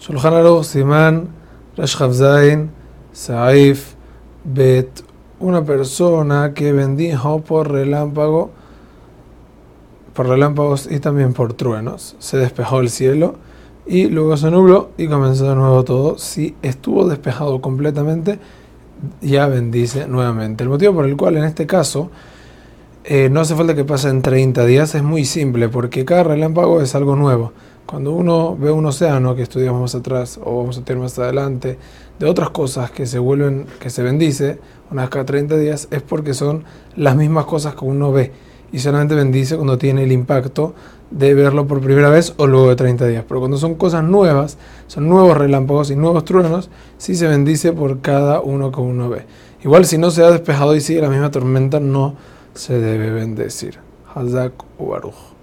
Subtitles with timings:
[0.00, 1.28] Shulchan Aruch Siman
[1.76, 2.70] Resh Zain
[3.12, 3.94] Saif
[4.44, 5.04] Bet.
[5.40, 8.50] Una persona que bendijo por relámpago
[10.14, 12.16] por relámpagos y también por truenos.
[12.18, 13.36] Se despejó el cielo
[13.86, 16.16] y luego se nubló y comenzó de nuevo todo.
[16.16, 18.38] Si estuvo despejado completamente.
[19.20, 20.64] Ya bendice nuevamente.
[20.64, 22.10] El motivo por el cual en este caso
[23.04, 26.94] eh, no hace falta que pasen 30 días es muy simple porque cada relámpago es
[26.94, 27.52] algo nuevo
[27.90, 31.76] cuando uno ve un océano que estudiamos más atrás o vamos a tener más adelante,
[32.20, 34.60] de otras cosas que se vuelven, que se bendice
[34.92, 36.62] unas cada 30 días, es porque son
[36.94, 38.30] las mismas cosas que uno ve.
[38.70, 40.72] Y solamente bendice cuando tiene el impacto
[41.10, 43.24] de verlo por primera vez o luego de 30 días.
[43.26, 48.00] Pero cuando son cosas nuevas, son nuevos relámpagos y nuevos truenos, sí se bendice por
[48.00, 49.26] cada uno que uno ve.
[49.64, 52.14] Igual si no se ha despejado y sigue la misma tormenta, no
[52.54, 53.80] se debe bendecir.
[54.14, 55.39] Hazak u Baruch.